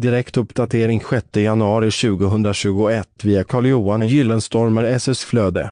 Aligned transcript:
Direkt 0.00 0.36
uppdatering 0.36 1.00
6 1.10 1.24
januari 1.36 1.90
2021 1.90 3.08
via 3.22 3.44
Carl-Johan 3.44 4.08
Gyllenstormer 4.08 4.84
SS 4.84 5.24
Flöde. 5.24 5.70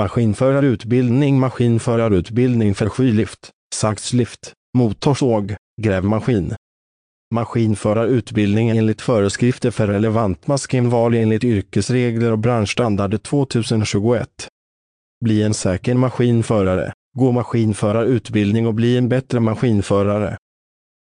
Maskinförarutbildning 0.00 1.40
Maskinförarutbildning 1.40 2.74
för 2.74 2.88
skylift, 2.88 3.50
saxlift, 3.74 4.52
motorsåg, 4.78 5.54
grävmaskin. 5.82 6.54
Maskinförarutbildning 7.34 8.70
enligt 8.70 9.00
föreskrifter 9.00 9.70
för 9.70 9.86
relevant 9.86 10.46
maskinval 10.46 11.14
enligt 11.14 11.44
yrkesregler 11.44 12.32
och 12.32 12.38
branschstandard 12.38 13.22
2021. 13.22 14.28
Bli 15.24 15.42
en 15.42 15.54
säker 15.54 15.94
maskinförare, 15.94 16.92
gå 17.18 17.32
maskinförarutbildning 17.32 18.66
och 18.66 18.74
bli 18.74 18.96
en 18.96 19.08
bättre 19.08 19.40
maskinförare. 19.40 20.36